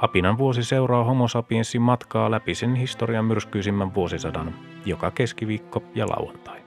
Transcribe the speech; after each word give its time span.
Apinan 0.00 0.38
vuosi 0.38 0.64
seuraa 0.64 1.04
homo 1.04 1.28
sapiensin 1.28 1.82
matkaa 1.82 2.30
läpi 2.30 2.54
sen 2.54 2.74
historian 2.74 3.24
myrskyisimmän 3.24 3.94
vuosisadan, 3.94 4.54
joka 4.84 5.10
keskiviikko 5.10 5.82
ja 5.94 6.06
lauantai. 6.08 6.60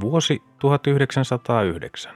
Vuosi 0.00 0.42
1909. 0.58 2.14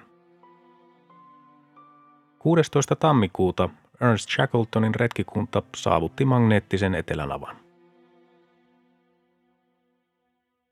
16. 2.38 2.96
tammikuuta 2.96 3.68
Ernst 4.00 4.30
Shackletonin 4.30 4.94
retkikunta 4.94 5.62
saavutti 5.76 6.24
magneettisen 6.24 6.94
etelänavan. 6.94 7.65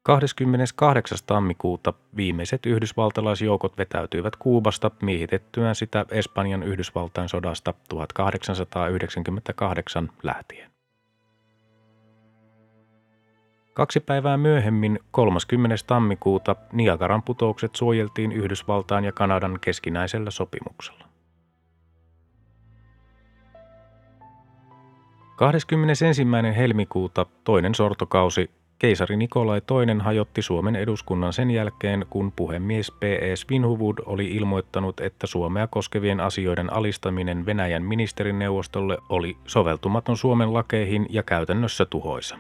28. 0.05 1.19
tammikuuta 1.27 1.93
viimeiset 2.17 2.67
yhdysvaltalaisjoukot 2.67 3.79
vetäytyivät 3.79 4.37
Kuubasta 4.37 4.91
miehitettyään 5.03 5.75
sitä 5.75 6.07
Espanjan 6.11 6.63
Yhdysvaltain 6.63 7.29
sodasta 7.29 7.75
1898 7.89 10.11
lähtien. 10.23 10.71
Kaksi 13.75 14.01
päivää 14.01 14.37
myöhemmin, 14.37 14.99
30. 15.11 15.77
tammikuuta, 15.87 16.57
Niagaran 16.73 17.23
putoukset 17.23 17.75
suojeltiin 17.75 18.33
Yhdysvaltain 18.33 19.05
ja 19.05 19.13
Kanadan 19.13 19.59
keskinäisellä 19.61 20.31
sopimuksella. 20.31 21.09
21. 25.37 26.27
helmikuuta 26.57 27.27
toinen 27.45 27.75
sortokausi 27.75 28.64
Keisari 28.79 29.17
Nikolai 29.17 29.59
II 29.71 29.99
hajotti 30.01 30.43
Suomen 30.43 30.77
eduskunnan 30.77 31.33
sen 31.33 31.51
jälkeen, 31.51 32.07
kun 32.11 32.33
puhemies 32.33 32.93
P.E. 33.01 33.37
Svinhuvud 33.37 33.99
oli 34.07 34.27
ilmoittanut, 34.27 35.01
että 35.01 35.27
Suomea 35.27 35.67
koskevien 35.67 36.21
asioiden 36.21 36.73
alistaminen 36.73 37.47
Venäjän 37.47 37.83
ministerineuvostolle 37.83 38.99
oli 39.09 39.37
soveltumaton 39.47 40.17
Suomen 40.17 40.55
lakeihin 40.55 41.07
ja 41.11 41.23
käytännössä 41.23 41.85
tuhoisa. 41.85 42.39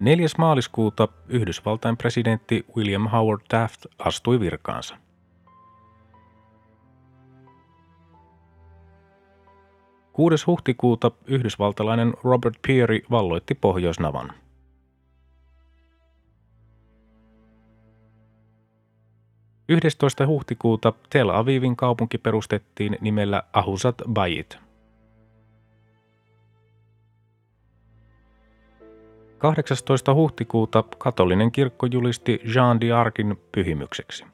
4. 0.00 0.26
maaliskuuta 0.38 1.08
Yhdysvaltain 1.28 1.96
presidentti 1.96 2.64
William 2.76 3.08
Howard 3.08 3.40
Taft 3.48 3.86
astui 3.98 4.40
virkaansa. 4.40 4.96
6. 10.20 10.46
huhtikuuta 10.46 11.10
yhdysvaltalainen 11.26 12.14
Robert 12.24 12.54
Peary 12.66 13.00
valloitti 13.10 13.54
Pohjoisnavan. 13.54 14.32
Yhdestoista 19.68 20.26
huhtikuuta 20.26 20.92
Tel 21.10 21.28
Avivin 21.28 21.76
kaupunki 21.76 22.18
perustettiin 22.18 22.96
nimellä 23.00 23.42
Ahuzat 23.52 23.94
Bayit. 24.08 24.58
18. 29.38 30.14
huhtikuuta 30.14 30.84
katolinen 30.98 31.52
kirkko 31.52 31.86
julisti 31.86 32.40
Jean 32.54 32.78
d'Arcin 32.80 33.36
pyhimykseksi. 33.52 34.24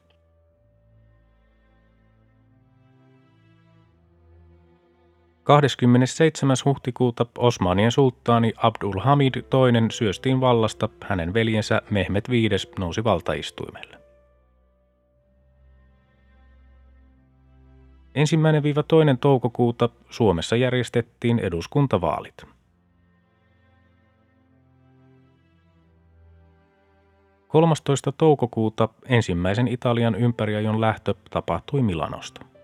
27. 5.47 6.55
huhtikuuta 6.65 7.25
Osmanien 7.37 7.91
sulttaani 7.91 8.53
Abdul 8.57 8.99
Hamid 8.99 9.35
II 9.35 9.91
syöstiin 9.91 10.41
vallasta, 10.41 10.89
hänen 11.03 11.33
veljensä 11.33 11.81
Mehmet 11.89 12.29
V 12.29 12.33
nousi 12.79 13.03
valtaistuimelle. 13.03 13.97
Ensimmäinen 18.15 18.63
viiva 18.63 18.83
toinen 18.83 19.17
toukokuuta 19.17 19.89
Suomessa 20.09 20.55
järjestettiin 20.55 21.39
eduskuntavaalit. 21.39 22.45
Kolmastoista 27.47 28.11
toukokuuta 28.11 28.89
ensimmäisen 29.05 29.67
Italian 29.67 30.15
ympäriajon 30.15 30.81
lähtö 30.81 31.13
tapahtui 31.29 31.81
Milanosta. 31.81 32.56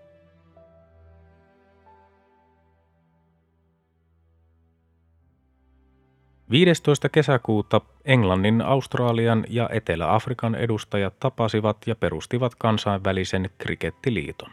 15. 6.50 7.08
kesäkuuta 7.08 7.80
Englannin, 8.04 8.62
Australian 8.62 9.44
ja 9.48 9.68
Etelä-Afrikan 9.72 10.54
edustajat 10.54 11.20
tapasivat 11.20 11.76
ja 11.86 11.94
perustivat 11.94 12.54
kansainvälisen 12.54 13.50
krikettiliiton. 13.58 14.50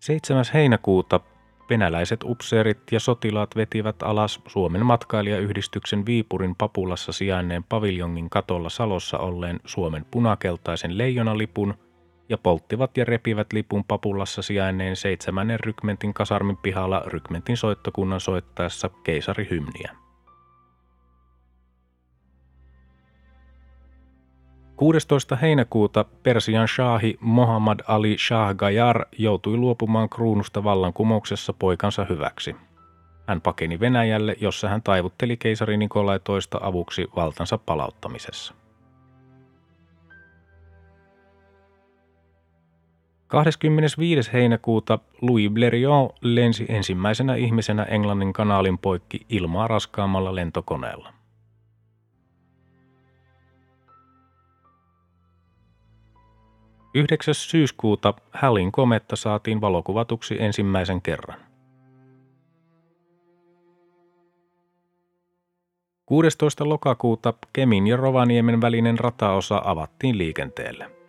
Seitsemäs 0.00 0.54
heinäkuuta 0.54 1.20
venäläiset 1.70 2.20
upseerit 2.24 2.78
ja 2.92 3.00
sotilaat 3.00 3.56
vetivät 3.56 4.02
alas 4.02 4.40
Suomen 4.46 4.86
matkailijayhdistyksen 4.86 6.06
Viipurin 6.06 6.56
Papulassa 6.56 7.12
sijainneen 7.12 7.64
paviljongin 7.64 8.30
katolla 8.30 8.68
Salossa 8.68 9.18
olleen 9.18 9.60
Suomen 9.64 10.06
punakeltaisen 10.10 10.98
leijonalipun– 10.98 11.74
ja 12.30 12.38
polttivat 12.38 12.96
ja 12.96 13.04
repivät 13.04 13.52
lipun 13.52 13.84
papulassa 13.84 14.42
sijainneen 14.42 14.96
seitsemännen 14.96 15.60
rykmentin 15.60 16.14
kasarmin 16.14 16.56
pihalla 16.56 17.02
rykmentin 17.06 17.56
soittokunnan 17.56 18.20
soittaessa 18.20 18.90
keisarihymniä. 19.04 19.90
16. 24.76 25.36
heinäkuuta 25.36 26.04
Persian 26.22 26.68
shahi 26.68 27.18
Mohammad 27.20 27.80
Ali 27.86 28.16
Shah 28.18 28.54
Gajar 28.54 29.06
joutui 29.18 29.56
luopumaan 29.56 30.08
kruunusta 30.08 30.64
vallankumouksessa 30.64 31.52
poikansa 31.52 32.06
hyväksi. 32.08 32.56
Hän 33.26 33.40
pakeni 33.40 33.80
Venäjälle, 33.80 34.36
jossa 34.40 34.68
hän 34.68 34.82
taivutteli 34.82 35.36
keisari 35.36 35.76
Nikolai 35.76 36.20
toista 36.24 36.58
avuksi 36.62 37.08
valtansa 37.16 37.58
palauttamisessa. 37.58 38.59
25. 43.30 44.32
heinäkuuta 44.32 44.98
Louis 45.20 45.50
Blériot 45.50 46.16
lensi 46.20 46.66
ensimmäisenä 46.68 47.34
ihmisenä 47.34 47.82
Englannin 47.82 48.32
kanaalin 48.32 48.78
poikki 48.78 49.26
ilmaa 49.28 49.68
raskaammalla 49.68 50.34
lentokoneella. 50.34 51.12
Yhdeksäs 56.94 57.50
syyskuuta 57.50 58.14
Hallin 58.32 58.72
kometta 58.72 59.16
saatiin 59.16 59.60
valokuvatuksi 59.60 60.42
ensimmäisen 60.42 61.02
kerran. 61.02 61.40
16. 66.06 66.68
lokakuuta 66.68 67.34
Kemin 67.52 67.86
ja 67.86 67.96
Rovaniemen 67.96 68.60
välinen 68.60 68.98
rataosa 68.98 69.62
avattiin 69.64 70.18
liikenteelle. 70.18 70.99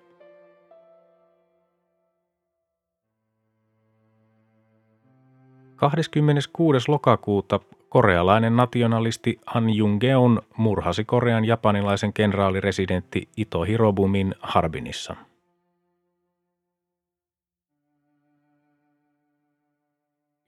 26. 5.81 6.91
lokakuuta 6.91 7.59
korealainen 7.89 8.55
nationalisti 8.55 9.39
Han 9.45 9.69
Jung-geon 9.69 10.41
murhasi 10.57 11.05
Korean 11.05 11.45
japanilaisen 11.45 12.13
kenraaliresidentti 12.13 13.29
Ito 13.37 13.63
Hirobumin 13.63 14.35
Harbinissa. 14.41 15.15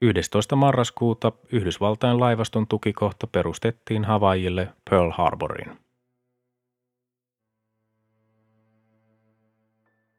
Yhdestoista 0.02 0.56
marraskuuta 0.56 1.32
Yhdysvaltain 1.52 2.20
laivaston 2.20 2.66
tukikohta 2.66 3.26
perustettiin 3.26 4.04
Havaijille 4.04 4.68
Pearl 4.90 5.10
Harboriin. 5.10 5.83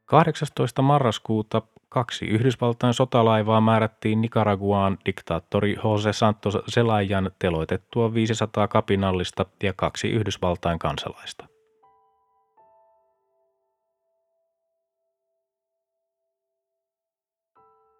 18. 0.06 0.82
marraskuuta 0.82 1.62
kaksi 1.88 2.26
Yhdysvaltain 2.26 2.94
sotalaivaa 2.94 3.60
määrättiin 3.60 4.20
Nicaraguaan 4.20 4.98
diktaattori 5.06 5.76
Jose 5.84 6.12
Santos 6.12 6.58
Zelayan 6.72 7.30
teloitettua 7.38 8.14
500 8.14 8.68
kapinallista 8.68 9.46
ja 9.62 9.72
kaksi 9.72 10.08
Yhdysvaltain 10.08 10.78
kansalaista.– 10.78 11.46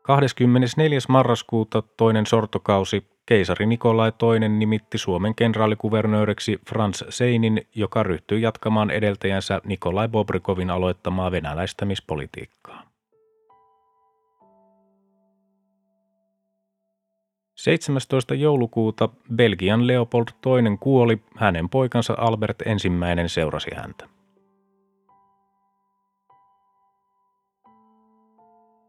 24. 0.02 0.98
marraskuuta 1.08 1.82
toinen 1.82 2.26
sortokausi 2.26 3.15
keisari 3.26 3.66
Nikolai 3.66 4.12
II 4.22 4.48
nimitti 4.48 4.98
Suomen 4.98 5.34
kenraalikuvernööriksi 5.34 6.60
Franz 6.68 7.02
Seinin, 7.08 7.66
joka 7.74 8.02
ryhtyi 8.02 8.42
jatkamaan 8.42 8.90
edeltäjänsä 8.90 9.60
Nikolai 9.64 10.08
Bobrikovin 10.08 10.70
aloittamaa 10.70 11.30
venäläistämispolitiikkaa. 11.30 12.82
17. 17.54 18.34
joulukuuta 18.34 19.08
Belgian 19.36 19.86
Leopold 19.86 20.26
II 20.46 20.76
kuoli, 20.80 21.22
hänen 21.36 21.68
poikansa 21.68 22.14
Albert 22.18 22.62
I 22.62 23.28
seurasi 23.28 23.70
häntä. 23.74 24.15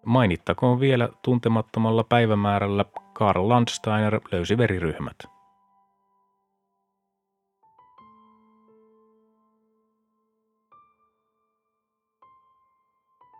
Mainittakoon 0.07 0.79
vielä 0.79 1.09
tuntemattomalla 1.21 2.03
päivämäärällä 2.03 2.85
Karl 3.13 3.49
Landsteiner 3.49 4.21
löysi 4.31 4.57
veriryhmät. 4.57 5.15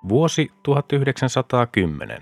Vuosi 0.10 0.52
1910. 0.64 2.22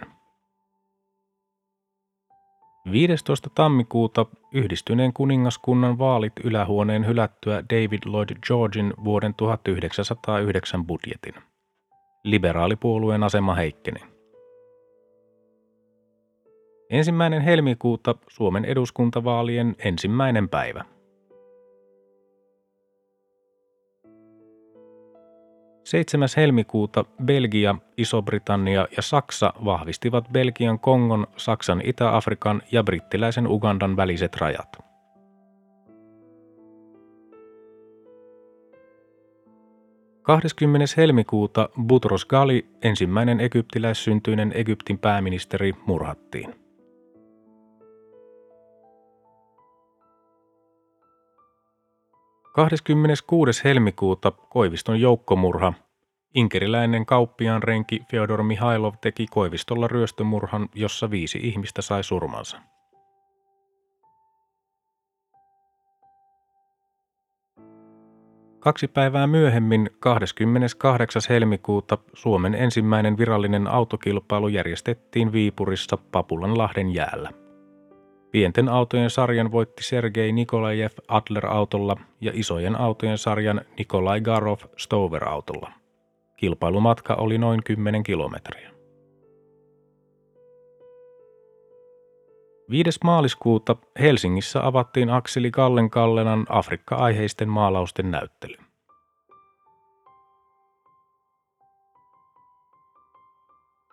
15. 2.91 3.49
tammikuuta 3.55 4.25
yhdistyneen 4.53 5.13
kuningaskunnan 5.13 5.97
vaalit 5.97 6.33
ylähuoneen 6.43 7.07
hylättyä 7.07 7.63
David 7.69 7.99
Lloyd 8.05 8.29
Georgin 8.47 8.93
vuoden 9.03 9.33
1909 9.33 10.85
budjetin. 10.85 11.33
Liberaalipuolueen 12.23 13.23
asema 13.23 13.55
heikkeni. 13.55 14.14
Ensimmäinen 16.89 17.41
helmikuuta 17.41 18.15
Suomen 18.27 18.65
eduskuntavaalien 18.65 19.75
ensimmäinen 19.79 20.49
päivä. 20.49 20.85
Seitsemäs 25.83 26.37
helmikuuta 26.37 27.05
Belgia, 27.25 27.75
Iso-Britannia 27.97 28.87
ja 28.95 29.01
Saksa 29.01 29.53
vahvistivat 29.65 30.29
Belgian 30.31 30.79
Kongon, 30.79 31.27
Saksan 31.37 31.81
Itä-Afrikan 31.83 32.61
ja 32.71 32.83
brittiläisen 32.83 33.47
Ugandan 33.47 33.97
väliset 33.97 34.35
rajat. 34.35 34.77
Kahdeskymmenes 40.21 40.97
helmikuuta 40.97 41.69
Butros 41.87 42.25
Ghali, 42.25 42.65
ensimmäinen 42.81 43.39
egyptiläissyntyinen 43.39 44.51
Egyptin 44.55 44.99
pääministeri, 44.99 45.73
murhattiin. 45.85 46.64
26. 52.55 53.63
helmikuuta 53.63 54.31
Koiviston 54.31 55.01
joukkomurha. 55.01 55.73
Inkeriläinen 56.33 57.05
kauppiaan 57.05 57.63
renki 57.63 58.01
Feodor 58.11 58.43
Mihailov 58.43 58.93
teki 59.01 59.25
Koivistolla 59.31 59.87
ryöstömurhan, 59.87 60.69
jossa 60.75 61.11
viisi 61.11 61.39
ihmistä 61.43 61.81
sai 61.81 62.03
surmansa. 62.03 62.57
Kaksi 68.59 68.87
päivää 68.87 69.27
myöhemmin, 69.27 69.89
28. 69.99 71.21
helmikuuta, 71.29 71.97
Suomen 72.13 72.55
ensimmäinen 72.55 73.17
virallinen 73.17 73.67
autokilpailu 73.67 74.47
järjestettiin 74.47 75.31
Viipurissa 75.31 75.97
Papulanlahden 75.97 76.93
jäällä. 76.93 77.44
Pienten 78.35 78.69
autojen 78.69 79.09
sarjan 79.09 79.51
voitti 79.51 79.83
Sergei 79.83 80.31
Nikolajev 80.31 80.91
Adler-autolla 81.07 81.97
ja 82.21 82.31
isojen 82.35 82.75
autojen 82.75 83.17
sarjan 83.17 83.61
Nikolai 83.77 84.21
Garov 84.21 84.59
Stover-autolla. 84.77 85.71
Kilpailumatka 86.37 87.13
oli 87.13 87.37
noin 87.37 87.63
10 87.63 88.03
kilometriä. 88.03 88.71
5. 92.69 92.99
maaliskuuta 93.03 93.75
Helsingissä 93.99 94.67
avattiin 94.67 95.09
Akseli 95.09 95.51
Kallen 95.51 95.89
Kallenan 95.89 96.45
Afrikka-aiheisten 96.49 97.49
maalausten 97.49 98.11
näyttely. 98.11 98.64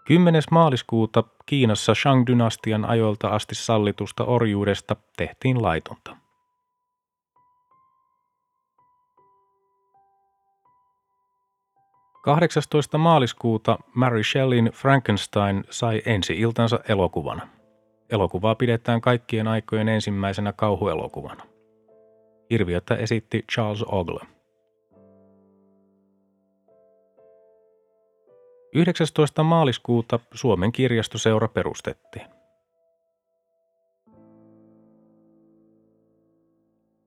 10. 0.04 0.43
maaliskuuta 0.50 1.25
Kiinassa 1.46 1.93
Shang-dynastian 1.94 2.84
ajoilta 2.84 3.28
asti 3.28 3.54
sallitusta 3.54 4.25
orjuudesta 4.25 4.96
tehtiin 5.16 5.62
laitonta. 5.62 6.16
Kahdeksastoista 12.22 12.99
maaliskuuta 12.99 13.78
Mary 13.94 14.22
Shelleyn 14.25 14.70
Frankenstein 14.75 15.64
sai 15.70 16.02
ensi-iltansa 16.06 16.81
elokuvana. 16.88 17.48
Elokuvaa 18.10 18.55
pidetään 18.55 19.00
kaikkien 19.00 19.48
aikojen 19.48 19.88
ensimmäisenä 19.88 20.52
kauhuelokuvana. 20.52 21.44
Hirviötä 22.50 22.94
esitti 22.94 23.44
Charles 23.52 23.82
Ogle. 23.87 24.20
19. 28.72 29.42
maaliskuuta 29.42 30.19
Suomen 30.34 30.72
kirjastoseura 30.72 31.48
perustettiin. 31.48 32.26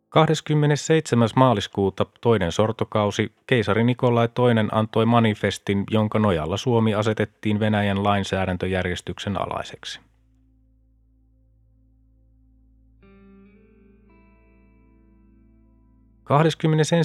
27. 0.09 1.29
maaliskuuta 1.35 2.05
toinen 2.21 2.51
sortokausi 2.51 3.31
keisari 3.47 3.83
Nikolai 3.83 4.25
II 4.25 4.67
antoi 4.71 5.05
manifestin, 5.05 5.83
jonka 5.91 6.19
nojalla 6.19 6.57
Suomi 6.57 6.93
asetettiin 6.93 7.59
Venäjän 7.59 8.03
lainsäädäntöjärjestyksen 8.03 9.41
alaiseksi. 9.41 9.99
21. 16.25 16.95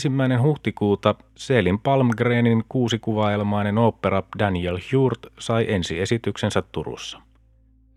huhtikuuta 0.43 1.15
Selin 1.35 1.79
Palmgrenin 1.79 2.65
kuusikuvaelmainen 2.69 3.79
opera 3.79 4.23
Daniel 4.39 4.79
Hjurt 4.91 5.27
sai 5.39 5.67
ensiesityksensä 5.69 6.63
Turussa. 6.63 7.21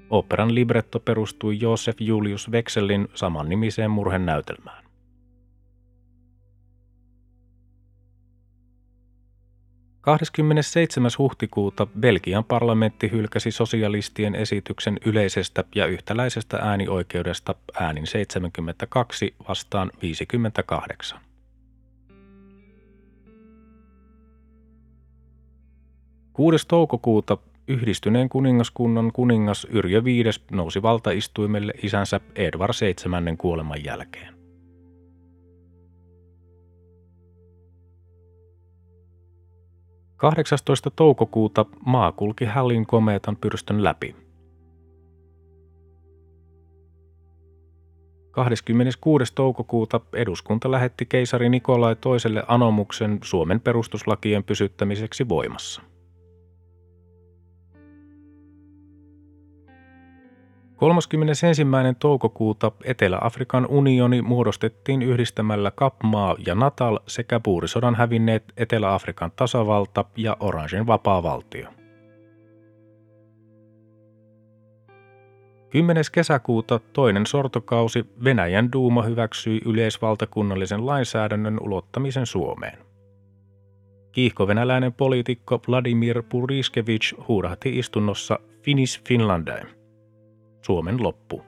Operan 0.09 0.55
libretto 0.55 0.99
perustui 0.99 1.59
Josef 1.59 2.01
Julius 2.01 2.51
Wexelin 2.51 3.07
samannimiseen 3.15 3.91
murhenäytelmään. 3.91 4.82
Kahdeskymmenesseitsemäs 10.03 11.17
huhtikuuta 11.17 11.87
Belgian 11.99 12.43
parlamentti 12.43 13.11
hylkäsi 13.11 13.51
sosialistien 13.51 14.35
esityksen 14.35 14.97
yleisestä 15.05 15.63
ja 15.75 15.85
yhtäläisestä 15.85 16.57
äänioikeudesta 16.57 17.55
äänin 17.79 18.07
72 18.07 19.35
vastaan 19.47 19.91
58. 20.01 21.19
Kuudes 26.33 26.65
toukokuuta 26.65 27.37
yhdistyneen 27.67 28.29
kuningaskunnan 28.29 29.11
kuningas 29.11 29.67
Yrjö 29.69 30.03
V 30.03 30.07
nousi 30.51 30.81
valtaistuimelle 30.81 31.73
isänsä 31.83 32.19
Edvard 32.35 32.73
VII 32.81 33.37
kuoleman 33.37 33.83
jälkeen. 33.83 34.32
18. 40.17 40.91
toukokuuta 40.95 41.65
maa 41.85 42.11
kulki 42.11 42.45
Hallin 42.45 42.85
komeetan 42.85 43.37
pyrstön 43.37 43.83
läpi. 43.83 44.15
26. 48.31 49.33
toukokuuta 49.35 50.01
eduskunta 50.13 50.71
lähetti 50.71 51.05
keisari 51.05 51.49
Nikolai 51.49 51.95
toiselle 51.95 52.43
anomuksen 52.47 53.19
Suomen 53.23 53.61
perustuslakien 53.61 54.43
pysyttämiseksi 54.43 55.29
voimassa. 55.29 55.81
31. 60.83 61.47
toukokuuta 61.99 62.71
Etelä-Afrikan 62.83 63.67
unioni 63.67 64.21
muodostettiin 64.21 65.01
yhdistämällä 65.01 65.71
Kapmaa 65.71 66.35
ja 66.45 66.55
Natal 66.55 66.99
sekä 67.07 67.39
puurisodan 67.39 67.95
hävinneet 67.95 68.43
Etelä-Afrikan 68.57 69.31
tasavalta 69.35 70.05
ja 70.17 70.37
Orangen 70.39 70.87
vapaa-valtio. 70.87 71.69
10. 75.69 76.03
kesäkuuta 76.11 76.79
toinen 76.93 77.25
sortokausi 77.25 78.05
Venäjän 78.23 78.71
duuma 78.73 79.01
hyväksyi 79.03 79.61
yleisvaltakunnallisen 79.65 80.85
lainsäädännön 80.85 81.57
ulottamisen 81.61 82.25
Suomeen. 82.25 82.77
Kiihkovenäläinen 84.11 84.93
poliitikko 84.93 85.59
Vladimir 85.67 86.23
Puriskevich 86.29 87.27
huudahti 87.27 87.79
istunnossa 87.79 88.39
Finis 88.61 89.01
Finlandae. 89.07 89.82
Suomen 90.65 91.03
loppu. 91.03 91.41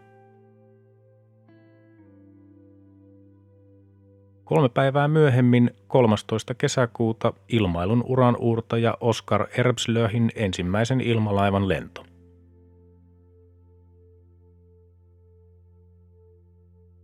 Kolme 4.43 4.69
päivää 4.69 5.07
myöhemmin, 5.07 5.71
13. 5.87 6.53
kesäkuuta, 6.53 7.33
ilmailun 7.47 8.03
uran 8.07 8.35
uurtaja 8.39 8.97
Oskar 9.01 9.47
Erbslöhin 9.57 10.31
ensimmäisen 10.35 11.01
ilmalaivan 11.01 11.67
lento. 11.67 12.05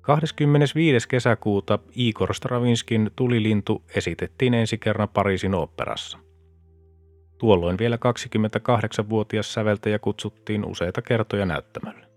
25. 0.02 1.10
kesäkuuta 1.10 1.80
Igor 1.96 2.34
Stravinskin 2.34 3.12
Tulilintu 3.16 3.84
esitettiin 3.96 4.54
ensi 4.54 4.78
kerran 4.78 5.10
Pariisin 5.10 5.56
oopperassa. 5.56 6.31
Tuolloin 7.42 7.78
vielä 7.78 7.96
28-vuotias 7.96 9.54
säveltäjä 9.54 10.00
kutsuttiin 10.00 10.66
useita 10.66 11.02
kertoja 11.02 11.46
näyttämölle. 11.46 12.08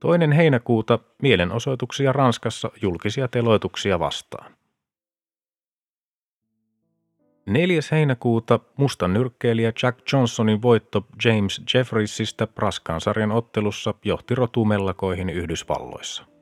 Toinen 0.00 0.32
heinäkuuta 0.32 0.98
mielenosoituksia 1.22 2.12
Ranskassa 2.12 2.70
julkisia 2.82 3.28
teloituksia 3.28 3.98
vastaan. 3.98 4.56
4. 7.46 7.80
heinäkuuta 7.90 8.60
mustan 8.76 9.12
nyrkkeilijä 9.12 9.72
Jack 9.82 10.12
Johnsonin 10.12 10.62
voitto 10.62 11.06
James 11.24 11.62
Jeffriesistä 11.74 12.48
raskaan 12.56 13.00
sarjan 13.00 13.32
ottelussa 13.32 13.94
johti 14.04 14.34
rotumellakoihin 14.34 15.30
Yhdysvalloissa. 15.30 16.37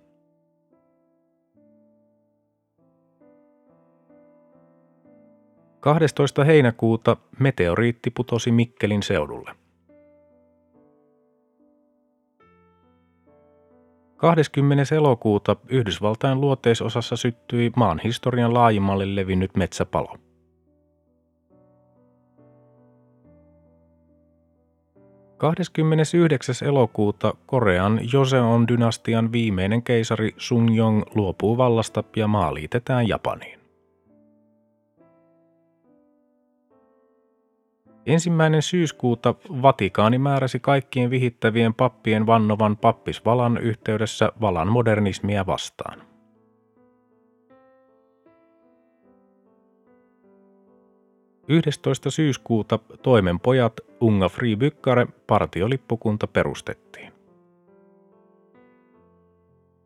Kahdestoista 5.86 6.44
heinäkuuta 6.44 7.16
meteoriitti 7.38 8.10
putosi 8.10 8.50
Mikkelin 8.52 9.02
seudulle. 9.02 9.50
20. 14.16 14.94
elokuuta 14.94 15.56
Yhdysvaltain 15.68 16.40
luoteisosassa 16.40 17.16
syttyi 17.16 17.72
maan 17.76 18.00
historian 18.04 18.54
laajimmalle 18.54 19.14
levinnyt 19.14 19.56
metsäpalo. 19.56 20.16
29. 25.36 26.54
elokuuta 26.68 27.34
Korean 27.46 28.00
Joseon 28.12 28.68
dynastian 28.68 29.32
viimeinen 29.32 29.82
keisari 29.82 30.34
Sun 30.36 30.74
Jong 30.74 31.02
luopuu 31.14 31.56
vallasta 31.56 32.04
ja 32.16 32.28
maa 32.28 32.54
liitetään 32.54 33.08
Japaniin. 33.08 33.55
Ensimmäinen 38.06 38.62
syyskuuta 38.62 39.34
Vatikaani 39.62 40.18
määräsi 40.18 40.60
kaikkien 40.60 41.10
vihittävien 41.10 41.74
pappien 41.74 42.26
vannovan 42.26 42.76
pappisvalan 42.76 43.58
yhteydessä 43.58 44.32
valan 44.40 44.68
modernismia 44.68 45.46
vastaan. 45.46 46.02
11. 51.48 52.10
syyskuuta 52.10 52.78
toimenpojat 53.02 53.80
Unga 54.00 54.28
Fribykkare 54.28 55.06
partiolippukunta 55.26 56.26
perustettiin. 56.26 57.12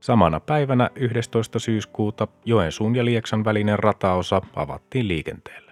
Samana 0.01 0.41
päivänä 0.41 0.91
11. 0.95 1.59
syyskuuta 1.59 2.29
Joensuun 2.45 2.97
ja 2.97 3.05
Lieksan 3.05 3.45
välinen 3.45 3.79
rataosa 3.79 4.43
avattiin 4.57 5.09
liikenteelle. 5.09 5.70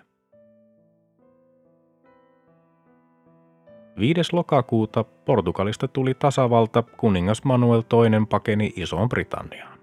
5. 3.99 4.21
lokakuuta 4.33 5.05
Portugalista 5.05 5.89
tuli 5.89 6.15
tasavalta 6.15 6.83
kuningas 6.83 7.45
Manuel 7.45 7.83
II 7.93 8.27
pakeni 8.29 8.73
Isoon 8.77 9.09
Britanniaan. 9.09 9.79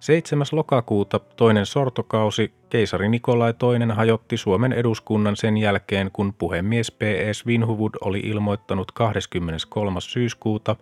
7. 0.00 0.46
lokakuuta 0.52 1.18
toinen 1.18 1.66
sortokausi 1.66 2.52
keisari 2.70 3.08
Nikolai 3.08 3.54
II 3.62 3.94
hajotti 3.94 4.36
Suomen 4.36 4.72
eduskunnan 4.72 5.36
sen 5.36 5.56
jälkeen, 5.56 6.10
kun 6.12 6.34
puhemies 6.34 6.90
P.S. 6.90 7.46
Vinhuvud 7.46 7.94
oli 8.00 8.20
ilmoittanut 8.20 8.92
23. 8.92 10.00
syyskuuta, 10.00 10.76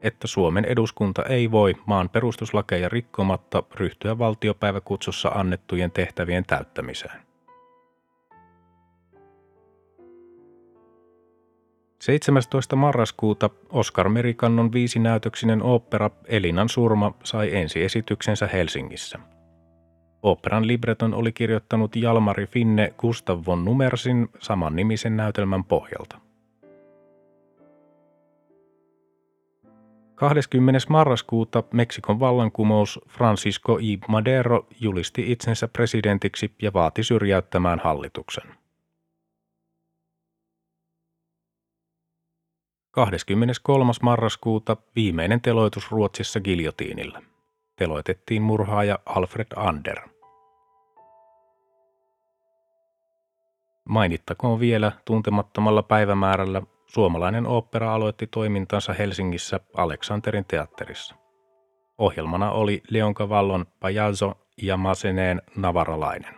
että 0.00 0.26
Suomen 0.26 0.64
eduskunta 0.64 1.22
ei 1.22 1.50
voi 1.50 1.74
maan 1.86 2.08
perustuslakeja 2.08 2.88
rikkomatta 2.88 3.62
ryhtyä 3.74 4.18
valtiopäiväkutsussa 4.18 5.28
annettujen 5.28 5.90
tehtävien 5.90 6.44
täyttämiseen. 6.46 7.27
17. 12.08 12.76
marraskuuta 12.76 13.50
Oskar 13.70 14.08
Merikannon 14.08 14.72
viisinäytöksinen 14.72 15.62
opera 15.62 16.10
Elinan 16.24 16.68
surma 16.68 17.14
sai 17.24 17.56
ensiesityksensä 17.56 18.46
Helsingissä. 18.46 19.18
Operan 20.22 20.66
libreton 20.66 21.14
oli 21.14 21.32
kirjoittanut 21.32 21.96
Jalmari 21.96 22.46
Finne 22.46 22.94
Gustav 22.98 23.42
von 23.46 23.64
Numersin 23.64 24.28
saman 24.38 24.76
nimisen 24.76 25.16
näytelmän 25.16 25.64
pohjalta. 25.64 26.18
20. 30.14 30.80
marraskuuta 30.88 31.62
Meksikon 31.72 32.20
vallankumous 32.20 33.00
Francisco 33.08 33.78
I. 33.82 33.98
Madero 34.08 34.66
julisti 34.80 35.32
itsensä 35.32 35.68
presidentiksi 35.68 36.54
ja 36.62 36.72
vaati 36.72 37.02
syrjäyttämään 37.02 37.78
hallituksen. 37.78 38.67
23. 42.98 43.92
marraskuuta 44.02 44.76
viimeinen 44.96 45.40
teloitus 45.40 45.90
Ruotsissa 45.90 46.40
giljotiinilla. 46.40 47.22
Teloitettiin 47.76 48.42
murhaaja 48.42 48.98
Alfred 49.06 49.46
Ander. 49.56 49.98
Mainittakoon 53.88 54.60
vielä 54.60 54.92
tuntemattomalla 55.04 55.82
päivämäärällä 55.82 56.62
suomalainen 56.86 57.46
opera 57.46 57.94
aloitti 57.94 58.26
toimintansa 58.26 58.92
Helsingissä 58.92 59.60
Aleksanterin 59.76 60.44
teatterissa. 60.44 61.14
Ohjelmana 61.98 62.50
oli 62.50 62.82
Leoncavallon 62.90 63.66
Pajazzo 63.80 64.34
ja 64.62 64.76
Maseneen 64.76 65.42
Navaralainen. 65.56 66.37